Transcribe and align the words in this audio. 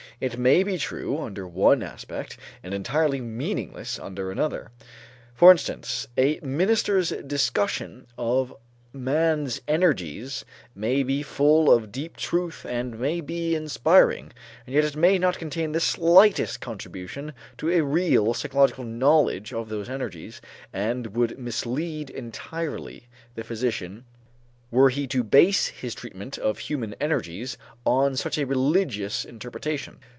It 0.19 0.37
may 0.37 0.61
be 0.61 0.77
true 0.77 1.19
under 1.19 1.47
one 1.47 1.81
aspect 1.81 2.37
and 2.61 2.75
entirely 2.75 3.19
meaningless 3.19 3.97
under 3.97 4.29
another. 4.29 4.69
For 5.33 5.51
instance, 5.51 6.05
a 6.15 6.39
minister's 6.43 7.09
discussion 7.09 8.05
of 8.19 8.53
man's 8.93 9.61
energies 9.67 10.45
may 10.75 11.01
be 11.01 11.23
full 11.23 11.73
of 11.73 11.91
deep 11.91 12.17
truth 12.17 12.67
and 12.69 12.99
may 12.99 13.19
be 13.19 13.55
inspiring; 13.55 14.31
and 14.67 14.75
yet 14.75 14.83
it 14.85 14.95
may 14.95 15.17
not 15.17 15.39
contain 15.39 15.71
the 15.71 15.79
slightest 15.79 16.61
contribution 16.61 17.33
to 17.57 17.71
a 17.71 17.83
really 17.83 18.31
psychological 18.35 18.83
knowledge 18.83 19.51
of 19.51 19.69
those 19.69 19.89
energies, 19.89 20.39
and 20.71 21.15
would 21.15 21.39
mislead 21.39 22.11
entirely 22.11 23.07
the 23.33 23.43
physician 23.43 24.05
were 24.69 24.91
he 24.91 25.05
to 25.07 25.21
base 25.23 25.67
his 25.67 25.93
treatment 25.95 26.37
of 26.37 26.57
human 26.59 26.93
energies 27.01 27.57
on 27.87 28.15
such 28.15 28.37
a 28.37 28.45
religious 28.45 29.25
interpretation. 29.25 29.97